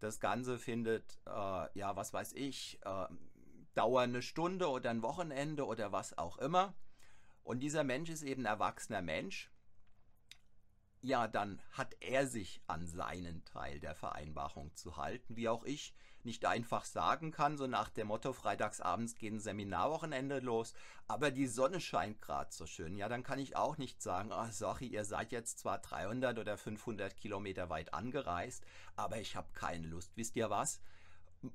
das 0.00 0.18
Ganze 0.18 0.58
findet, 0.58 1.20
äh, 1.26 1.78
ja, 1.78 1.94
was 1.94 2.12
weiß 2.12 2.32
ich, 2.32 2.80
äh, 2.84 3.06
Dauer 3.74 4.02
eine 4.02 4.22
Stunde 4.22 4.68
oder 4.68 4.90
ein 4.90 5.02
Wochenende 5.02 5.66
oder 5.66 5.92
was 5.92 6.16
auch 6.18 6.38
immer. 6.38 6.74
Und 7.42 7.60
dieser 7.60 7.84
Mensch 7.84 8.10
ist 8.10 8.22
eben 8.22 8.44
erwachsener 8.44 9.02
Mensch. 9.02 9.50
Ja, 11.02 11.28
dann 11.28 11.62
hat 11.72 11.96
er 12.00 12.26
sich 12.26 12.60
an 12.66 12.86
seinen 12.86 13.44
Teil 13.44 13.80
der 13.80 13.94
Vereinbarung 13.94 14.74
zu 14.76 14.98
halten, 14.98 15.36
wie 15.36 15.48
auch 15.48 15.64
ich 15.64 15.94
nicht 16.24 16.44
einfach 16.44 16.84
sagen 16.84 17.30
kann, 17.30 17.56
so 17.56 17.66
nach 17.66 17.88
dem 17.88 18.08
Motto, 18.08 18.32
freitagsabends 18.32 19.14
geht 19.14 19.32
ein 19.32 19.40
Seminarwochenende 19.40 20.40
los, 20.40 20.74
aber 21.08 21.30
die 21.30 21.46
Sonne 21.46 21.80
scheint 21.80 22.20
gerade 22.20 22.52
so 22.52 22.66
schön. 22.66 22.96
Ja, 22.96 23.08
dann 23.08 23.22
kann 23.22 23.38
ich 23.38 23.56
auch 23.56 23.78
nicht 23.78 24.02
sagen, 24.02 24.30
oh, 24.32 24.46
sorry, 24.50 24.86
ihr 24.86 25.04
seid 25.04 25.32
jetzt 25.32 25.58
zwar 25.58 25.78
300 25.78 26.38
oder 26.38 26.58
500 26.58 27.16
Kilometer 27.16 27.70
weit 27.70 27.94
angereist, 27.94 28.64
aber 28.96 29.18
ich 29.18 29.36
habe 29.36 29.48
keine 29.54 29.86
Lust. 29.86 30.12
Wisst 30.16 30.36
ihr 30.36 30.50
was? 30.50 30.80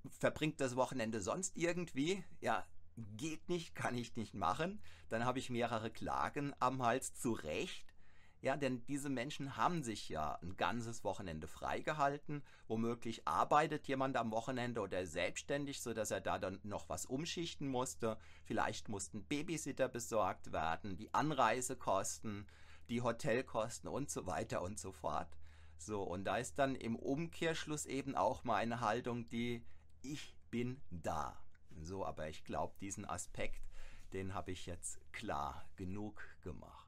Verbringt 0.09 0.61
das 0.61 0.75
Wochenende 0.75 1.21
sonst 1.21 1.55
irgendwie? 1.57 2.23
Ja, 2.41 2.65
geht 3.17 3.49
nicht, 3.49 3.75
kann 3.75 3.95
ich 3.95 4.15
nicht 4.15 4.33
machen. 4.33 4.81
Dann 5.09 5.25
habe 5.25 5.39
ich 5.39 5.49
mehrere 5.49 5.91
Klagen 5.91 6.53
am 6.59 6.83
Hals, 6.83 7.13
zu 7.13 7.33
Recht. 7.33 7.85
Ja, 8.41 8.55
denn 8.55 8.85
diese 8.85 9.09
Menschen 9.09 9.57
haben 9.57 9.81
sich 9.81 10.07
ja 10.07 10.37
ein 10.43 10.55
ganzes 10.55 11.03
Wochenende 11.03 11.47
freigehalten. 11.47 12.43
Womöglich 12.67 13.27
arbeitet 13.27 13.87
jemand 13.87 14.17
am 14.17 14.31
Wochenende 14.31 14.81
oder 14.81 15.05
selbstständig, 15.07 15.81
sodass 15.81 16.11
er 16.11 16.21
da 16.21 16.37
dann 16.37 16.59
noch 16.61 16.87
was 16.87 17.05
umschichten 17.07 17.67
musste. 17.67 18.19
Vielleicht 18.43 18.87
mussten 18.87 19.23
Babysitter 19.23 19.87
besorgt 19.87 20.51
werden, 20.51 20.95
die 20.95 21.11
Anreisekosten, 21.13 22.45
die 22.89 23.01
Hotelkosten 23.01 23.89
und 23.89 24.11
so 24.11 24.27
weiter 24.27 24.61
und 24.61 24.79
so 24.79 24.91
fort. 24.91 25.35
So, 25.77 26.03
und 26.03 26.25
da 26.25 26.37
ist 26.37 26.57
dann 26.57 26.75
im 26.75 26.95
Umkehrschluss 26.95 27.85
eben 27.85 28.15
auch 28.15 28.43
meine 28.43 28.79
Haltung, 28.81 29.27
die 29.29 29.63
ich 30.01 30.35
bin 30.49 30.81
da. 30.89 31.37
So, 31.81 32.05
aber 32.05 32.29
ich 32.29 32.43
glaube, 32.43 32.75
diesen 32.79 33.05
Aspekt, 33.05 33.61
den 34.13 34.33
habe 34.33 34.51
ich 34.51 34.65
jetzt 34.65 34.99
klar 35.11 35.65
genug 35.75 36.23
gemacht. 36.41 36.87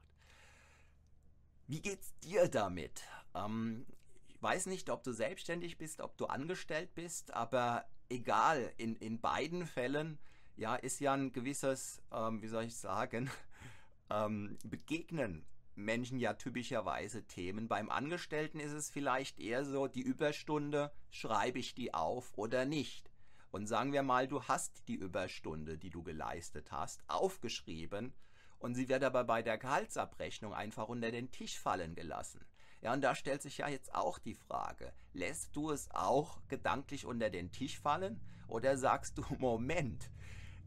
Wie 1.66 1.82
geht's 1.82 2.18
dir 2.20 2.48
damit? 2.48 3.02
Ähm, 3.34 3.86
ich 4.28 4.42
weiß 4.42 4.66
nicht, 4.66 4.88
ob 4.88 5.02
du 5.02 5.12
selbstständig 5.12 5.76
bist, 5.76 6.00
ob 6.00 6.16
du 6.16 6.26
angestellt 6.26 6.94
bist, 6.94 7.34
aber 7.34 7.84
egal, 8.08 8.72
in, 8.78 8.96
in 8.96 9.20
beiden 9.20 9.66
Fällen, 9.66 10.18
ja, 10.56 10.76
ist 10.76 11.00
ja 11.00 11.12
ein 11.12 11.32
gewisses, 11.32 12.02
ähm, 12.10 12.40
wie 12.40 12.48
soll 12.48 12.64
ich 12.64 12.76
sagen, 12.76 13.30
ähm, 14.10 14.58
Begegnen 14.64 15.44
Menschen 15.78 16.18
ja 16.18 16.34
typischerweise 16.34 17.24
Themen. 17.24 17.68
Beim 17.68 17.88
Angestellten 17.90 18.60
ist 18.60 18.72
es 18.72 18.90
vielleicht 18.90 19.38
eher 19.38 19.64
so, 19.64 19.86
die 19.86 20.02
Überstunde, 20.02 20.92
schreibe 21.10 21.58
ich 21.58 21.74
die 21.74 21.94
auf 21.94 22.36
oder 22.36 22.64
nicht? 22.64 23.10
Und 23.50 23.66
sagen 23.66 23.92
wir 23.92 24.02
mal, 24.02 24.28
du 24.28 24.42
hast 24.42 24.86
die 24.88 24.96
Überstunde, 24.96 25.78
die 25.78 25.90
du 25.90 26.02
geleistet 26.02 26.70
hast, 26.70 27.02
aufgeschrieben 27.08 28.12
und 28.58 28.74
sie 28.74 28.88
wird 28.88 29.04
aber 29.04 29.24
bei 29.24 29.42
der 29.42 29.56
Gehaltsabrechnung 29.56 30.52
einfach 30.52 30.88
unter 30.88 31.10
den 31.10 31.30
Tisch 31.30 31.58
fallen 31.58 31.94
gelassen. 31.94 32.44
Ja, 32.80 32.92
und 32.92 33.00
da 33.00 33.14
stellt 33.14 33.42
sich 33.42 33.58
ja 33.58 33.68
jetzt 33.68 33.94
auch 33.94 34.18
die 34.18 34.34
Frage, 34.34 34.92
lässt 35.12 35.56
du 35.56 35.70
es 35.70 35.90
auch 35.92 36.40
gedanklich 36.48 37.06
unter 37.06 37.30
den 37.30 37.50
Tisch 37.50 37.78
fallen 37.78 38.20
oder 38.46 38.76
sagst 38.76 39.18
du, 39.18 39.24
Moment, 39.38 40.10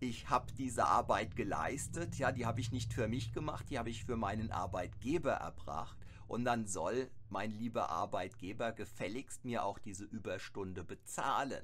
ich 0.01 0.29
habe 0.29 0.51
diese 0.53 0.85
Arbeit 0.85 1.35
geleistet, 1.35 2.17
ja, 2.17 2.31
die 2.31 2.47
habe 2.47 2.59
ich 2.59 2.71
nicht 2.71 2.91
für 2.91 3.07
mich 3.07 3.33
gemacht, 3.33 3.69
die 3.69 3.77
habe 3.77 3.91
ich 3.91 4.03
für 4.05 4.17
meinen 4.17 4.51
Arbeitgeber 4.51 5.33
erbracht 5.33 5.95
und 6.27 6.43
dann 6.43 6.65
soll 6.65 7.11
mein 7.29 7.51
lieber 7.51 7.89
Arbeitgeber 7.89 8.71
gefälligst 8.71 9.45
mir 9.45 9.63
auch 9.63 9.77
diese 9.77 10.05
Überstunde 10.05 10.83
bezahlen. 10.83 11.63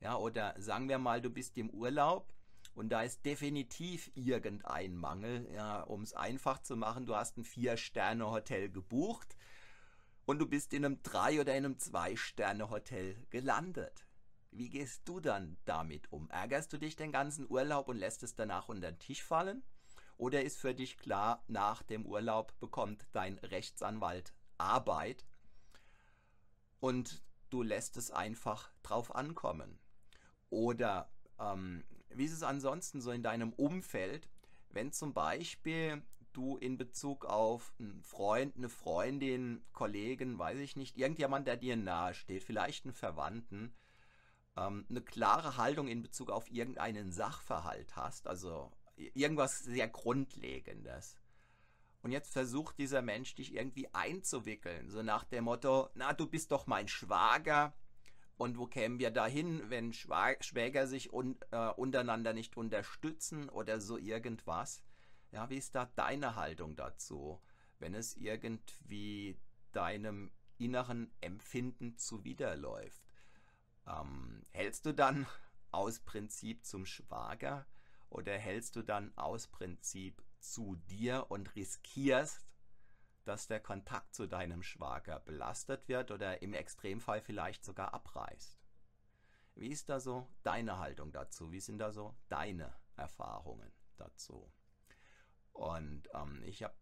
Ja, 0.00 0.16
oder 0.16 0.54
sagen 0.58 0.88
wir 0.88 0.98
mal, 0.98 1.20
du 1.20 1.30
bist 1.30 1.58
im 1.58 1.68
Urlaub 1.70 2.32
und 2.74 2.90
da 2.90 3.02
ist 3.02 3.26
definitiv 3.26 4.12
irgendein 4.14 4.94
Mangel, 4.94 5.50
ja, 5.52 5.80
um 5.80 6.02
es 6.02 6.14
einfach 6.14 6.62
zu 6.62 6.76
machen, 6.76 7.06
du 7.06 7.16
hast 7.16 7.38
ein 7.38 7.44
Vier-Sterne-Hotel 7.44 8.70
gebucht 8.70 9.36
und 10.26 10.38
du 10.38 10.46
bist 10.46 10.72
in 10.74 10.84
einem 10.84 11.02
Drei- 11.02 11.40
oder 11.40 11.56
in 11.56 11.64
einem 11.64 11.78
Zwei-Sterne-Hotel 11.80 13.16
gelandet. 13.30 14.07
Wie 14.50 14.68
gehst 14.68 15.08
du 15.08 15.20
dann 15.20 15.56
damit 15.64 16.10
um? 16.12 16.30
Ärgerst 16.30 16.72
du 16.72 16.78
dich 16.78 16.96
den 16.96 17.12
ganzen 17.12 17.48
Urlaub 17.50 17.88
und 17.88 17.96
lässt 17.96 18.22
es 18.22 18.34
danach 18.34 18.68
unter 18.68 18.90
den 18.92 18.98
Tisch 18.98 19.22
fallen? 19.22 19.62
Oder 20.16 20.42
ist 20.42 20.58
für 20.58 20.74
dich 20.74 20.96
klar, 20.96 21.44
nach 21.46 21.82
dem 21.82 22.04
Urlaub 22.04 22.58
bekommt 22.58 23.06
dein 23.12 23.38
Rechtsanwalt 23.38 24.34
Arbeit 24.56 25.24
und 26.80 27.22
du 27.50 27.62
lässt 27.62 27.96
es 27.96 28.10
einfach 28.10 28.70
drauf 28.82 29.14
ankommen? 29.14 29.78
Oder 30.50 31.10
ähm, 31.38 31.84
wie 32.10 32.24
ist 32.24 32.32
es 32.32 32.42
ansonsten 32.42 33.00
so 33.00 33.12
in 33.12 33.22
deinem 33.22 33.52
Umfeld, 33.52 34.28
wenn 34.70 34.92
zum 34.92 35.14
Beispiel 35.14 36.02
du 36.32 36.56
in 36.56 36.76
Bezug 36.76 37.24
auf 37.24 37.72
einen 37.78 38.02
Freund, 38.02 38.56
eine 38.56 38.68
Freundin, 38.68 39.64
Kollegen, 39.72 40.38
weiß 40.38 40.58
ich 40.58 40.76
nicht, 40.76 40.96
irgendjemand, 40.96 41.46
der 41.46 41.56
dir 41.56 41.76
nahe 41.76 42.14
steht, 42.14 42.42
vielleicht 42.42 42.84
einen 42.84 42.94
Verwandten, 42.94 43.74
ähm, 44.58 44.86
eine 44.88 45.00
klare 45.00 45.56
Haltung 45.56 45.88
in 45.88 46.02
Bezug 46.02 46.30
auf 46.30 46.50
irgendeinen 46.50 47.12
Sachverhalt 47.12 47.96
hast, 47.96 48.26
also 48.26 48.72
irgendwas 48.96 49.60
sehr 49.60 49.88
Grundlegendes. 49.88 51.16
Und 52.02 52.12
jetzt 52.12 52.32
versucht 52.32 52.78
dieser 52.78 53.02
Mensch 53.02 53.34
dich 53.34 53.54
irgendwie 53.54 53.92
einzuwickeln, 53.92 54.88
so 54.88 55.02
nach 55.02 55.24
dem 55.24 55.44
Motto, 55.44 55.88
na, 55.94 56.12
du 56.12 56.26
bist 56.26 56.52
doch 56.52 56.66
mein 56.66 56.88
Schwager. 56.88 57.74
Und 58.36 58.56
wo 58.56 58.66
kämen 58.66 59.00
wir 59.00 59.10
dahin, 59.10 59.68
wenn 59.68 59.92
Schwäger 59.92 60.86
sich 60.86 61.12
un 61.12 61.36
äh, 61.50 61.70
untereinander 61.70 62.32
nicht 62.32 62.56
unterstützen 62.56 63.48
oder 63.48 63.80
so 63.80 63.98
irgendwas? 63.98 64.84
Ja, 65.32 65.50
wie 65.50 65.56
ist 65.56 65.74
da 65.74 65.86
deine 65.96 66.36
Haltung 66.36 66.76
dazu, 66.76 67.40
wenn 67.80 67.94
es 67.94 68.16
irgendwie 68.16 69.36
deinem 69.72 70.30
inneren 70.56 71.10
Empfinden 71.20 71.96
zuwiderläuft? 71.96 73.07
Ähm, 73.88 74.44
hältst 74.50 74.86
du 74.86 74.92
dann 74.92 75.26
aus 75.70 76.00
Prinzip 76.00 76.64
zum 76.64 76.86
Schwager 76.86 77.66
oder 78.10 78.36
hältst 78.36 78.76
du 78.76 78.82
dann 78.82 79.16
aus 79.16 79.46
Prinzip 79.48 80.22
zu 80.38 80.76
dir 80.88 81.26
und 81.30 81.54
riskierst, 81.56 82.46
dass 83.24 83.46
der 83.46 83.60
Kontakt 83.60 84.14
zu 84.14 84.26
deinem 84.26 84.62
Schwager 84.62 85.20
belastet 85.20 85.88
wird 85.88 86.10
oder 86.10 86.40
im 86.42 86.54
Extremfall 86.54 87.20
vielleicht 87.20 87.64
sogar 87.64 87.92
abreißt? 87.92 88.58
Wie 89.54 89.68
ist 89.68 89.88
da 89.88 90.00
so 90.00 90.28
deine 90.42 90.78
Haltung 90.78 91.12
dazu? 91.12 91.50
Wie 91.50 91.60
sind 91.60 91.78
da 91.78 91.92
so 91.92 92.16
deine 92.28 92.74
Erfahrungen 92.96 93.72
dazu? 93.96 94.50
Und 95.52 96.08
ähm, 96.14 96.42
ich 96.44 96.62
habe 96.62 96.74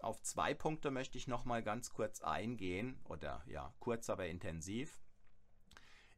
auf 0.00 0.20
zwei 0.22 0.52
Punkte 0.52 0.90
möchte 0.90 1.16
ich 1.16 1.28
noch 1.28 1.44
mal 1.44 1.62
ganz 1.62 1.90
kurz 1.90 2.20
eingehen 2.20 3.00
oder 3.04 3.42
ja 3.46 3.72
kurz 3.78 4.10
aber 4.10 4.26
intensiv. 4.26 5.01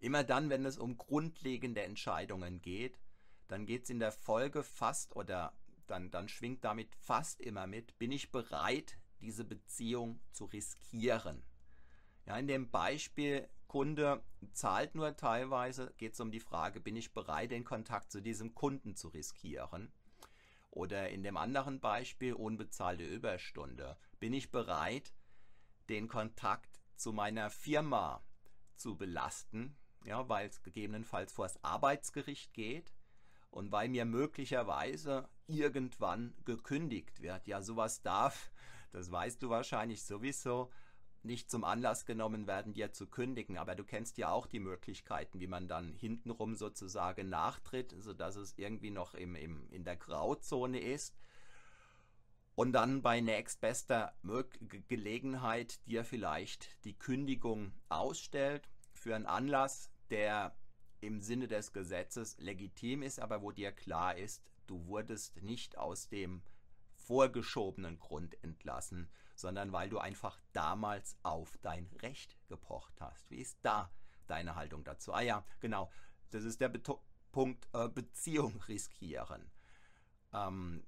Immer 0.04 0.22
dann, 0.22 0.50
wenn 0.50 0.66
es 0.66 0.76
um 0.76 0.98
grundlegende 0.98 1.80
Entscheidungen 1.80 2.60
geht, 2.60 3.00
dann 3.48 3.64
geht 3.64 3.84
es 3.84 3.88
in 3.88 4.00
der 4.00 4.12
Folge 4.12 4.62
fast 4.62 5.16
oder 5.16 5.56
dann, 5.86 6.10
dann 6.10 6.28
schwingt 6.28 6.62
damit 6.62 6.94
fast 6.94 7.40
immer 7.40 7.66
mit, 7.66 7.96
bin 7.96 8.12
ich 8.12 8.30
bereit, 8.30 8.98
diese 9.22 9.46
Beziehung 9.46 10.20
zu 10.30 10.44
riskieren. 10.44 11.42
Ja, 12.26 12.36
in 12.36 12.46
dem 12.46 12.70
Beispiel, 12.70 13.48
Kunde 13.66 14.22
zahlt 14.52 14.94
nur 14.94 15.16
teilweise, 15.16 15.94
geht 15.96 16.12
es 16.12 16.20
um 16.20 16.30
die 16.30 16.38
Frage, 16.38 16.82
bin 16.82 16.96
ich 16.96 17.14
bereit, 17.14 17.50
den 17.50 17.64
Kontakt 17.64 18.12
zu 18.12 18.20
diesem 18.20 18.54
Kunden 18.54 18.96
zu 18.96 19.08
riskieren? 19.08 19.90
Oder 20.70 21.08
in 21.08 21.22
dem 21.22 21.38
anderen 21.38 21.80
Beispiel, 21.80 22.34
unbezahlte 22.34 23.06
Überstunde, 23.06 23.96
bin 24.20 24.34
ich 24.34 24.50
bereit, 24.50 25.14
den 25.88 26.08
Kontakt 26.08 26.82
zu 26.94 27.14
meiner 27.14 27.48
Firma 27.48 28.22
zu 28.76 28.98
belasten, 28.98 29.78
ja, 30.04 30.28
weil 30.28 30.48
es 30.48 30.62
gegebenenfalls 30.62 31.32
vor 31.32 31.46
das 31.46 31.62
Arbeitsgericht 31.62 32.52
geht 32.54 32.92
und 33.50 33.72
weil 33.72 33.88
mir 33.88 34.04
möglicherweise 34.04 35.28
irgendwann 35.46 36.34
gekündigt 36.44 37.22
wird. 37.22 37.46
Ja, 37.46 37.62
sowas 37.62 38.02
darf, 38.02 38.50
das 38.92 39.10
weißt 39.10 39.42
du 39.42 39.50
wahrscheinlich 39.50 40.02
sowieso, 40.02 40.70
nicht 41.24 41.50
zum 41.50 41.64
Anlass 41.64 42.04
genommen 42.04 42.46
werden, 42.46 42.74
dir 42.74 42.92
zu 42.92 43.06
kündigen. 43.06 43.56
Aber 43.56 43.74
du 43.74 43.84
kennst 43.84 44.18
ja 44.18 44.30
auch 44.30 44.46
die 44.46 44.60
Möglichkeiten, 44.60 45.40
wie 45.40 45.46
man 45.46 45.68
dann 45.68 45.94
hintenrum 45.94 46.54
sozusagen 46.54 47.28
nachtritt, 47.28 47.94
sodass 47.98 48.36
es 48.36 48.58
irgendwie 48.58 48.90
noch 48.90 49.14
im, 49.14 49.34
im, 49.34 49.70
in 49.70 49.84
der 49.84 49.96
Grauzone 49.96 50.80
ist. 50.80 51.16
Und 52.54 52.72
dann 52.72 53.02
bei 53.02 53.20
nächstbester 53.20 54.14
Gelegenheit 54.88 55.84
dir 55.86 56.04
vielleicht 56.04 56.84
die 56.84 56.96
Kündigung 56.96 57.72
ausstellt 57.88 58.68
für 58.92 59.16
einen 59.16 59.26
Anlass, 59.26 59.90
der 60.14 60.56
im 61.00 61.20
Sinne 61.20 61.48
des 61.48 61.72
Gesetzes 61.72 62.38
legitim 62.38 63.02
ist, 63.02 63.18
aber 63.18 63.42
wo 63.42 63.50
dir 63.50 63.72
klar 63.72 64.16
ist, 64.16 64.44
du 64.68 64.86
wurdest 64.86 65.42
nicht 65.42 65.76
aus 65.76 66.08
dem 66.08 66.40
vorgeschobenen 66.94 67.98
Grund 67.98 68.42
entlassen, 68.44 69.10
sondern 69.34 69.72
weil 69.72 69.90
du 69.90 69.98
einfach 69.98 70.38
damals 70.52 71.16
auf 71.24 71.58
dein 71.62 71.90
Recht 72.00 72.38
gepocht 72.48 72.94
hast. 73.00 73.28
Wie 73.28 73.40
ist 73.40 73.58
da 73.62 73.90
deine 74.28 74.54
Haltung 74.54 74.84
dazu? 74.84 75.12
Ah 75.12 75.20
ja, 75.20 75.44
genau, 75.58 75.90
das 76.30 76.44
ist 76.44 76.60
der 76.60 76.68
Beto 76.68 77.02
Punkt 77.32 77.66
äh, 77.72 77.88
Beziehung 77.88 78.62
riskieren. 78.68 79.50
Ähm, 80.32 80.86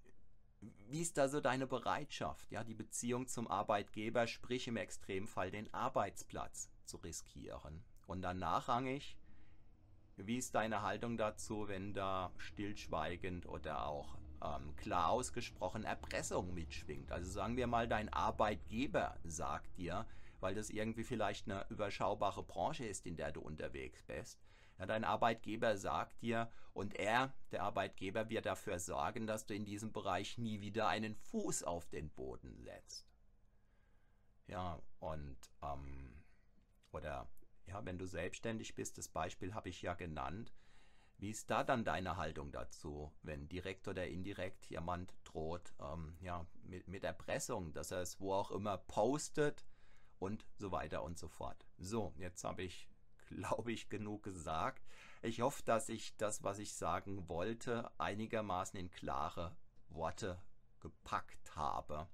wie 0.89 1.01
ist 1.01 1.19
da 1.19 1.29
so 1.29 1.41
deine 1.41 1.67
Bereitschaft, 1.67 2.53
ja, 2.53 2.63
die 2.63 2.75
Beziehung 2.75 3.27
zum 3.27 3.49
Arbeitgeber, 3.49 4.29
sprich 4.29 4.69
im 4.69 4.77
Extremfall 4.77 5.51
den 5.51 5.75
Arbeitsplatz 5.75 6.71
zu 6.85 6.99
riskieren? 6.99 7.85
Und 8.07 8.23
dann 8.23 8.39
nachrangig, 8.39 9.17
wie 10.17 10.39
ist 10.39 10.55
deine 10.55 10.83
Haltung 10.83 11.17
dazu, 11.17 11.69
wenn 11.69 11.93
da 11.93 12.33
stillschweigend 12.39 13.47
oder 13.47 13.87
auch 13.87 14.17
ähm, 14.43 14.75
klar 14.77 15.11
ausgesprochen 15.11 15.85
Erpressung 15.85 16.55
mitschwingt? 16.55 17.13
Also 17.13 17.31
sagen 17.31 17.57
wir 17.57 17.67
mal, 17.67 17.87
dein 17.87 18.09
Arbeitgeber 18.13 19.19
sagt 19.25 19.77
dir, 19.77 20.07
weil 20.41 20.55
das 20.55 20.71
irgendwie 20.71 21.05
vielleicht 21.05 21.51
eine 21.51 21.67
überschaubare 21.69 22.43
Branche 22.43 22.87
ist, 22.87 23.07
in 23.07 23.17
der 23.17 23.33
du 23.33 23.41
unterwegs 23.41 24.03
bist. 24.05 24.41
Ja, 24.79 24.87
dein 24.87 25.05
Arbeitgeber 25.05 25.77
sagt 25.77 26.21
dir 26.23 26.51
und 26.73 26.95
er, 26.95 27.33
der 27.51 27.63
Arbeitgeber, 27.63 28.29
wird 28.29 28.47
dafür 28.47 28.79
sorgen, 28.79 29.27
dass 29.27 29.47
du 29.47 29.55
in 29.55 29.65
diesem 29.65 29.93
Bereich 29.93 30.37
nie 30.39 30.61
wieder 30.61 30.89
einen 30.89 31.15
Fuß 31.15 31.63
auf 31.63 31.89
den 31.89 32.11
Boden 32.11 32.61
setzt. 32.61 33.07
Ja, 34.47 34.79
und 35.01 35.37
ähm, 35.63 36.23
oder 36.93 37.27
ja, 37.67 37.85
wenn 37.85 37.99
du 37.99 38.07
selbstständig 38.07 38.75
bist, 38.75 38.99
das 38.99 39.09
Beispiel 39.09 39.55
habe 39.55 39.69
ich 39.69 39.83
ja 39.83 39.95
genannt, 39.95 40.53
wie 41.19 41.31
ist 41.31 41.51
da 41.51 41.65
dann 41.65 41.85
deine 41.85 42.17
Haltung 42.17 42.53
dazu, 42.53 43.13
wenn 43.23 43.49
direkt 43.49 43.89
oder 43.89 44.07
indirekt 44.07 44.67
jemand 44.67 45.15
droht, 45.25 45.73
ähm, 45.81 46.17
ja, 46.21 46.47
mit, 46.63 46.89
mit 46.89 47.05
Erpressung, 47.05 47.73
dass 47.73 47.91
er 47.91 48.03
es 48.03 48.21
wo 48.21 48.35
auch 48.35 48.51
immer 48.51 48.77
postet 48.77 49.65
und 50.19 50.47
so 50.59 50.73
weiter 50.73 51.03
und 51.03 51.19
so 51.19 51.29
fort. 51.29 51.67
So, 51.79 52.13
jetzt 52.19 52.45
habe 52.45 52.63
ich, 52.63 52.89
glaube 53.29 53.73
ich, 53.73 53.89
genug 53.89 54.25
gesagt. 54.25 54.85
Ich 55.23 55.41
hoffe, 55.41 55.63
dass 55.65 55.89
ich 55.89 56.17
das, 56.17 56.43
was 56.43 56.59
ich 56.59 56.75
sagen 56.75 57.29
wollte, 57.29 57.91
einigermaßen 57.99 58.79
in 58.79 58.91
klare 58.91 59.57
Worte 59.89 60.41
gepackt 60.81 61.57
habe. 61.57 62.09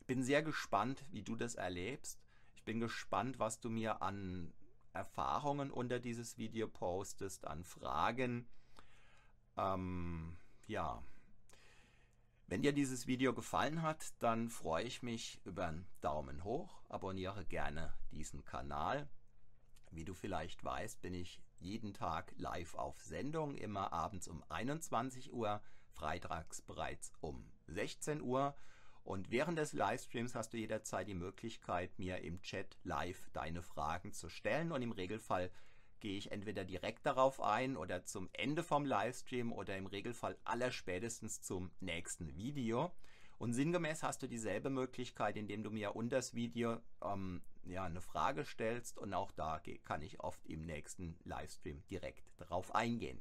Ich 0.00 0.06
bin 0.06 0.22
sehr 0.22 0.42
gespannt, 0.42 1.04
wie 1.10 1.22
du 1.22 1.36
das 1.36 1.54
erlebst. 1.54 2.20
Ich 2.54 2.64
bin 2.64 2.80
gespannt, 2.80 3.38
was 3.38 3.60
du 3.60 3.70
mir 3.70 4.02
an 4.02 4.52
Erfahrungen 4.96 5.70
unter 5.70 6.00
dieses 6.00 6.38
Video 6.38 6.68
postest, 6.68 7.46
an 7.46 7.64
Fragen. 7.64 8.48
Ähm, 9.56 10.36
ja, 10.66 11.02
wenn 12.48 12.62
dir 12.62 12.72
dieses 12.72 13.06
Video 13.08 13.34
gefallen 13.34 13.82
hat, 13.82 14.14
dann 14.20 14.48
freue 14.50 14.84
ich 14.84 15.02
mich 15.02 15.40
über 15.44 15.66
einen 15.66 15.86
Daumen 16.00 16.44
hoch. 16.44 16.80
Abonniere 16.88 17.44
gerne 17.44 17.92
diesen 18.12 18.44
Kanal. 18.44 19.08
Wie 19.90 20.04
du 20.04 20.14
vielleicht 20.14 20.62
weißt, 20.62 21.00
bin 21.00 21.12
ich 21.14 21.42
jeden 21.58 21.92
Tag 21.92 22.32
live 22.36 22.74
auf 22.74 23.00
Sendung, 23.02 23.56
immer 23.56 23.92
abends 23.92 24.28
um 24.28 24.44
21 24.48 25.32
Uhr, 25.32 25.60
freitags 25.90 26.62
bereits 26.62 27.12
um 27.20 27.50
16 27.66 28.20
Uhr. 28.20 28.54
Und 29.06 29.30
während 29.30 29.56
des 29.56 29.72
Livestreams 29.72 30.34
hast 30.34 30.52
du 30.52 30.56
jederzeit 30.56 31.06
die 31.06 31.14
Möglichkeit, 31.14 31.96
mir 31.96 32.22
im 32.22 32.42
Chat 32.42 32.76
live 32.82 33.30
deine 33.32 33.62
Fragen 33.62 34.12
zu 34.12 34.28
stellen. 34.28 34.72
Und 34.72 34.82
im 34.82 34.90
Regelfall 34.90 35.52
gehe 36.00 36.18
ich 36.18 36.32
entweder 36.32 36.64
direkt 36.64 37.06
darauf 37.06 37.40
ein 37.40 37.76
oder 37.76 38.04
zum 38.04 38.28
Ende 38.32 38.64
vom 38.64 38.84
Livestream 38.84 39.52
oder 39.52 39.76
im 39.76 39.86
Regelfall 39.86 40.36
allerspätestens 40.42 41.40
zum 41.40 41.70
nächsten 41.78 42.34
Video. 42.34 42.90
Und 43.38 43.52
sinngemäß 43.52 44.02
hast 44.02 44.24
du 44.24 44.26
dieselbe 44.26 44.70
Möglichkeit, 44.70 45.36
indem 45.36 45.62
du 45.62 45.70
mir 45.70 45.94
unter 45.94 46.16
das 46.16 46.34
Video 46.34 46.80
ähm, 47.00 47.42
ja, 47.62 47.84
eine 47.84 48.00
Frage 48.00 48.44
stellst 48.44 48.98
und 48.98 49.14
auch 49.14 49.30
da 49.30 49.62
kann 49.84 50.02
ich 50.02 50.18
oft 50.18 50.44
im 50.46 50.66
nächsten 50.66 51.16
Livestream 51.22 51.80
direkt 51.90 52.24
darauf 52.38 52.74
eingehen. 52.74 53.20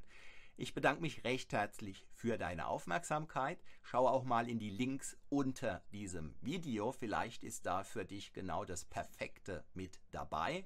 Ich 0.57 0.73
bedanke 0.73 1.01
mich 1.01 1.25
recht 1.25 1.51
herzlich 1.51 2.07
für 2.13 2.37
deine 2.37 2.67
Aufmerksamkeit. 2.67 3.61
Schau 3.83 4.07
auch 4.07 4.23
mal 4.23 4.47
in 4.47 4.57
die 4.57 4.69
Links 4.69 5.17
unter 5.27 5.83
diesem 5.91 6.33
Video. 6.41 6.93
Vielleicht 6.93 7.43
ist 7.43 7.65
da 7.65 7.83
für 7.83 8.05
dich 8.05 8.31
genau 8.31 8.63
das 8.63 8.85
Perfekte 8.85 9.65
mit 9.73 9.99
dabei. 10.11 10.65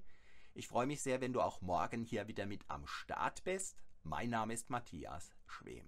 Ich 0.54 0.68
freue 0.68 0.86
mich 0.86 1.02
sehr, 1.02 1.22
wenn 1.22 1.34
du 1.34 1.42
auch 1.42 1.62
morgen 1.62 2.04
hier 2.04 2.28
wieder 2.28 2.46
mit 2.46 2.66
am 2.68 2.86
Start 2.86 3.44
bist. 3.44 3.82
Mein 4.04 4.30
Name 4.30 4.54
ist 4.54 4.70
Matthias 4.70 5.32
Schwem. 5.48 5.88